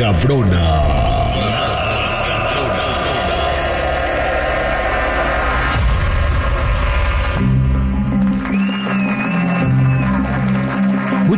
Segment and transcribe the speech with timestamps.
[0.00, 1.03] nota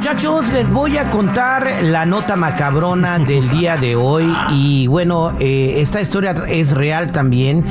[0.09, 4.33] Muchachos, les voy a contar la nota macabrona del día de hoy.
[4.53, 7.65] Y bueno, eh, esta historia es real también.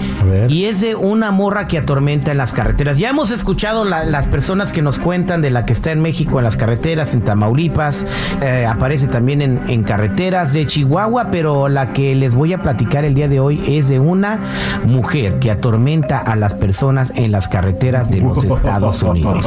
[0.49, 2.97] Y es de una morra que atormenta en las carreteras.
[2.97, 6.37] Ya hemos escuchado la- las personas que nos cuentan de la que está en México
[6.37, 8.05] en las carreteras, en Tamaulipas.
[8.41, 11.29] eh, aparece también en, en carreteras de Chihuahua.
[11.31, 14.39] Pero la que les voy a platicar el día de hoy es de una
[14.85, 19.39] mujer que atormenta a las personas en las carreteras de los Estados Unidos.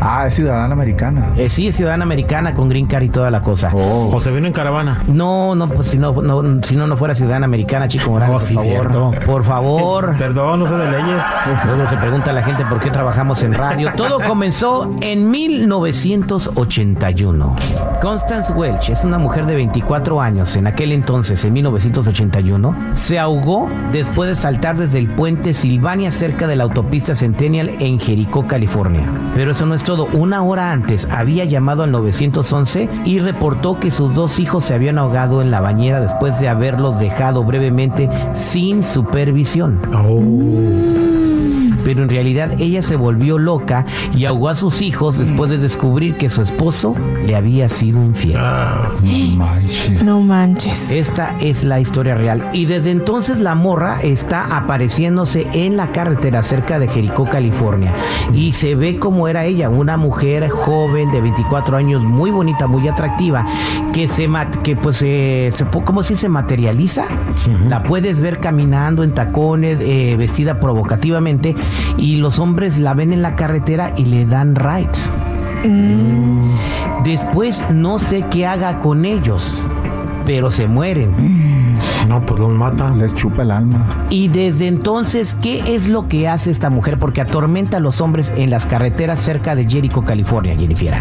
[0.00, 0.38] Ah, es
[0.68, 1.32] ciudadana americana.
[1.36, 3.70] Eh, sí, es ciudadana americana con green card y toda la cosa.
[3.72, 4.10] Oh.
[4.14, 5.02] O se vino en caravana.
[5.08, 8.38] No, no, pues si no, no, si no, no fuera ciudadana americana, chico Morales, Oh,
[8.38, 8.70] por sí, favor.
[8.70, 9.10] cierto.
[9.26, 10.14] Por favor.
[10.18, 11.22] Perdón, no sé de leyes.
[11.66, 13.90] Luego se pregunta a la gente por qué trabajamos en radio.
[13.96, 17.56] Todo comenzó en 1981.
[18.02, 20.54] Constance Welch es una mujer de 24 años.
[20.56, 26.46] En aquel entonces, en 1981, se ahogó después de saltar desde el puente Silvania cerca
[26.46, 29.04] de la autopista Centennial en Jericó, California.
[29.34, 30.06] Pero eso no es todo.
[30.12, 34.98] Una hora antes había llamado al 911 y reportó que sus dos hijos se habían
[34.98, 41.17] ahogado en la bañera después de haberlos dejado brevemente sin supervisión Oh.
[41.84, 43.84] Pero en realidad ella se volvió loca
[44.14, 46.94] y ahogó a sus hijos después de descubrir que su esposo
[47.26, 48.36] le había sido infiel.
[48.38, 50.02] Ah, Manches.
[50.02, 50.90] No manches.
[50.90, 52.48] Esta es la historia real.
[52.52, 57.92] Y desde entonces la morra está apareciéndose en la carretera cerca de Jericó, California.
[58.32, 62.86] Y se ve como era ella, una mujer joven de 24 años, muy bonita, muy
[62.88, 63.46] atractiva,
[63.92, 64.28] que se
[64.62, 67.06] que pues eh, se, ¿cómo si se materializa?
[67.68, 71.54] La puedes ver caminando en tacones, eh, vestida provocativamente,
[71.96, 75.08] y los hombres la ven en la carretera y le dan rides.
[77.04, 79.62] Después no sé qué haga con ellos,
[80.24, 81.67] pero se mueren.
[82.08, 82.90] No, pues los mata.
[82.90, 83.86] Les chupa el alma.
[84.10, 86.98] Y desde entonces, ¿qué es lo que hace esta mujer?
[86.98, 90.94] Porque atormenta a los hombres en las carreteras cerca de Jericho, California, Jennifer.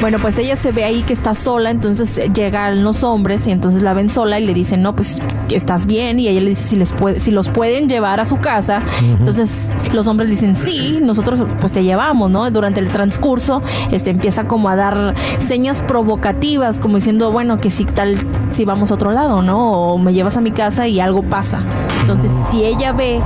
[0.00, 3.50] Bueno, pues ella se ve ahí que está sola, entonces eh, llegan los hombres y
[3.50, 6.18] entonces la ven sola y le dicen, no, pues estás bien.
[6.20, 8.82] Y ella le dice si, les puede, si los pueden llevar a su casa.
[9.00, 12.50] Entonces los hombres dicen, sí, nosotros pues te llevamos, ¿no?
[12.50, 17.84] Durante el transcurso este, empieza como a dar señas provocativas, como diciendo, bueno, que si
[17.84, 18.18] tal,
[18.50, 19.72] si vamos a otro lado, ¿no?
[19.72, 21.62] O me llevas a mi casa y algo pasa.
[22.00, 23.20] Entonces, si ella ve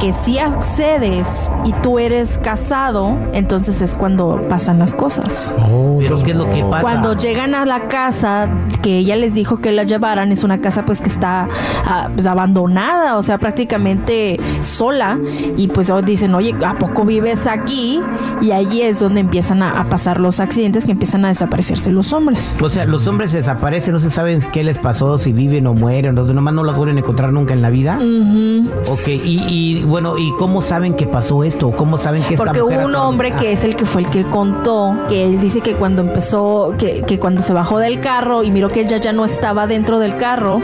[0.00, 5.54] que si accedes y tú eres casado, entonces es cuando pasan las cosas.
[5.58, 6.82] Oh, Pero ¿qué es lo que pasa?
[6.82, 8.48] Cuando llegan a la casa
[8.82, 11.48] que ella les dijo que la llevaran, es una casa pues que está
[11.86, 15.18] ah, pues, abandonada, o sea, prácticamente sola.
[15.56, 18.00] Y pues oh, dicen, oye, ¿a poco vives aquí?
[18.42, 22.12] Y allí es donde empiezan a, a pasar los accidentes, que empiezan a desaparecerse los
[22.12, 22.56] hombres.
[22.60, 26.18] O sea, los hombres desaparecen, no se saben qué les pasó, si viven o mueren,
[26.18, 27.98] o nomás no los vuelven a encontrar nunca en la vida.
[27.98, 28.68] Ujú.
[28.92, 31.70] Ok, y, y, bueno, ¿y cómo saben que pasó esto?
[31.70, 34.10] ¿Cómo saben que esta Porque mujer hubo un hombre que es el que fue el
[34.10, 38.44] que contó, que él dice que cuando empezó, que, que cuando se bajó del carro
[38.44, 40.60] y miró que ella ya no estaba dentro del carro,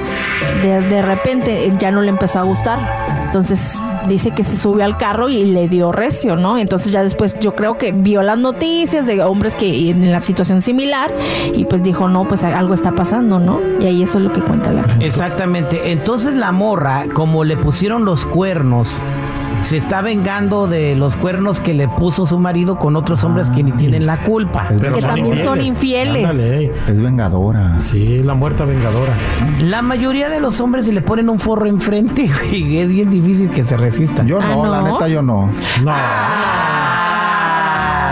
[0.63, 2.79] de, de repente eh, ya no le empezó a gustar.
[3.27, 6.59] Entonces dice que se subió al carro y le dio recio, ¿no?
[6.59, 10.63] Entonces ya después yo creo que vio las noticias de hombres que en la situación
[10.63, 11.13] similar
[11.55, 13.61] y pues dijo, no, pues algo está pasando, ¿no?
[13.81, 15.60] Y ahí eso es lo que cuenta la Exactamente.
[15.85, 19.03] Entonces la morra, como le pusieron los cuernos,
[19.63, 23.63] se está vengando de los cuernos que le puso su marido con otros hombres que
[23.63, 24.69] ni tienen la culpa.
[24.79, 26.25] Pero Que también son infieles.
[26.27, 26.73] Ándale.
[26.89, 27.79] Es vengadora.
[27.79, 29.13] Sí, la muerta vengadora.
[29.61, 33.51] La mayoría de los hombres se le ponen un forro enfrente y es bien difícil
[33.51, 34.27] que se resistan.
[34.27, 35.51] Yo Ah, no, la neta yo no.
[35.83, 35.91] No.
[35.91, 36.30] Ah.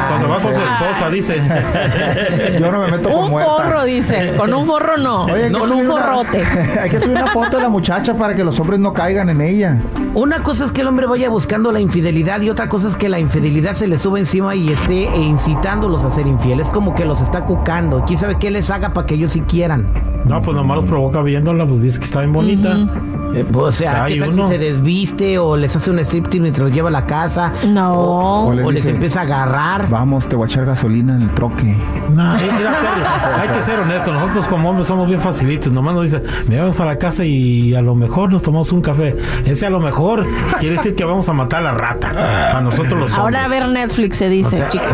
[0.09, 1.43] Cuando va con su esposa, dice.
[2.61, 3.57] Yo no me meto con Un muertas.
[3.57, 4.35] forro, dice.
[4.37, 5.25] Con un forro no.
[5.25, 6.45] Oye, hay que con un una- forrote.
[6.81, 9.41] hay que subir una foto de la muchacha para que los hombres no caigan en
[9.41, 9.79] ella.
[10.15, 13.09] Una cosa es que el hombre vaya buscando la infidelidad y otra cosa es que
[13.09, 16.69] la infidelidad se le sube encima y esté incitándolos a ser infieles.
[16.71, 18.05] Como que los está cucando.
[18.07, 19.87] ¿Quién sabe qué les haga para que ellos sí quieran?
[20.25, 22.77] No, pues nomás los provoca viéndola, pues dice que está bien bonita.
[23.35, 24.47] Eh, o sea, ¿qué tal uno.
[24.47, 27.53] si se desviste o les hace un striptease mientras los lleva a la casa?
[27.67, 27.93] No.
[27.95, 29.89] O, O le o les dice, empieza a agarrar.
[29.89, 31.77] Vamos, te voy a echar gasolina en el troque.
[32.11, 33.03] No, eh, mira, Terry,
[33.43, 34.13] hay que ser honestos.
[34.15, 35.73] Nosotros como hombres somos bien facilitos.
[35.73, 38.81] Nomás nos dice, me vamos a la casa y a lo mejor nos tomamos un
[38.83, 39.17] café.
[39.47, 40.27] Ese a lo mejor
[40.61, 42.59] quiere decir que vamos a matar a la rata.
[42.59, 43.19] A nosotros los hombres.
[43.19, 44.89] Ahora a ver Netflix se dice, O sea- chicos.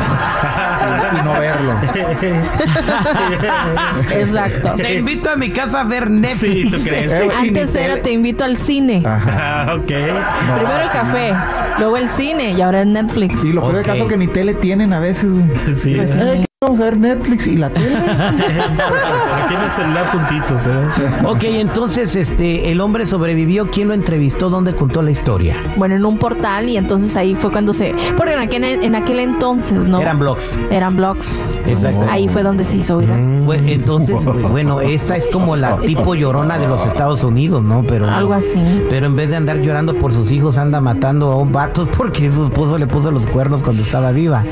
[1.13, 1.73] Y no verlo.
[4.11, 4.73] Exacto.
[4.77, 6.53] Te invito a mi casa a ver Netflix.
[6.55, 7.11] Sí, ¿tú crees?
[7.11, 9.03] Eh, güey, Antes era te invito al cine.
[9.05, 9.65] Ajá.
[9.67, 9.87] Ah, ok.
[9.87, 11.33] Primero el café,
[11.79, 13.45] luego el cine y ahora el Netflix.
[13.45, 13.87] Y lo peor del Ok.
[13.87, 15.45] caso que ni tele tienen a veces, güey.
[15.79, 15.95] Sí.
[15.97, 16.19] Pues sí.
[16.21, 17.95] Eh, vamos a ver Netflix y la tele.
[17.97, 21.11] Aquí en el celular juntitos, ¿eh?
[21.27, 23.71] Ok, entonces este el hombre sobrevivió.
[23.71, 24.49] ¿Quién lo entrevistó?
[24.49, 25.57] ¿Dónde contó la historia?
[25.77, 27.95] Bueno, en un portal y entonces ahí fue cuando se...
[28.17, 30.01] Porque en aquel, en aquel entonces, ¿no?
[30.01, 30.59] Eran blogs.
[30.71, 31.43] Eran blogs.
[31.67, 32.07] Exacto.
[32.11, 33.43] ahí fue donde se hizo viral.
[33.45, 37.85] Bueno, entonces, bueno, esta es como la tipo llorona de los Estados Unidos, ¿no?
[37.87, 38.61] Pero Algo así.
[38.89, 42.33] Pero en vez de andar llorando por sus hijos, anda matando a un vato porque
[42.33, 44.43] su esposo le puso los cuernos cuando estaba viva.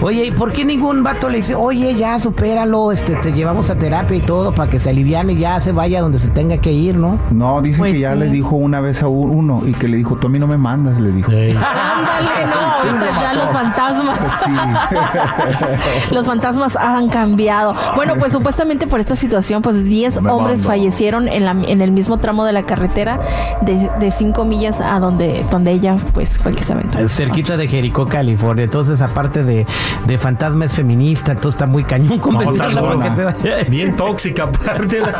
[0.00, 3.76] Oye, ¿y por qué ningún vato le dice, oye, ya supéralo, este, te llevamos a
[3.76, 6.72] terapia y todo para que se aliviane y ya se vaya donde se tenga que
[6.72, 7.18] ir, ¿no?
[7.30, 8.18] No, dicen Pues que ya sí.
[8.18, 10.56] le dijo una vez a uno y que le dijo, tú a mí no me
[10.56, 11.30] mandas, le dijo.
[11.30, 12.60] Ándale, no,
[12.92, 14.18] ahorita ya los fantasmas.
[14.42, 14.50] Sí.
[16.14, 17.74] Los fantasmas han cambiado.
[17.96, 20.68] Bueno, pues supuestamente por esta situación, pues 10 Me hombres mando.
[20.68, 23.20] fallecieron en, la, en el mismo tramo de la carretera
[23.62, 27.08] de, de 5 millas a donde, donde ella pues fue que se aventó.
[27.08, 28.64] Cerquita de Jericó, California.
[28.64, 29.66] Entonces, aparte de,
[30.06, 30.72] de fantasma, es
[31.32, 31.42] feminista.
[31.42, 33.16] Entonces está muy cañón No, está convencerla porque buena.
[33.16, 33.64] se vaya.
[33.68, 35.02] Bien tóxica, aparte.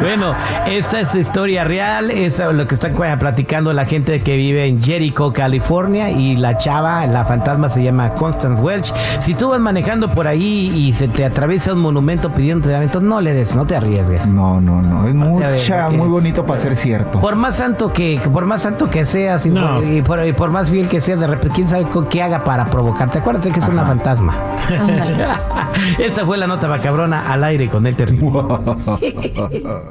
[0.00, 0.34] Bueno,
[0.66, 5.32] esta es historia real, es lo que está platicando la gente que vive en Jericho,
[5.32, 8.92] California, y la chava, la fantasma se llama Constance Welch.
[9.20, 13.20] Si tú vas manejando por ahí y se te atraviesa un monumento pidiendo entrenamiento, no
[13.20, 14.26] le des, no te arriesgues.
[14.28, 15.06] No, no, no.
[15.06, 17.20] Es mucha, muy bonito para ser cierto.
[17.20, 19.76] Por más santo que, por más santo que seas y, No.
[19.76, 22.44] por, y por- y por más fiel que seas, de repente, quién sabe qué haga
[22.44, 23.18] para provocarte.
[23.18, 24.31] Acuérdate que es una fantasma.
[25.98, 28.30] Esta fue la nota macabrona al aire con el terrible.